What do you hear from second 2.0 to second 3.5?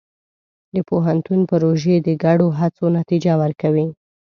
ګډو هڅو نتیجه